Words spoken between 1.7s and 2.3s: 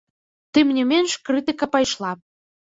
пайшла.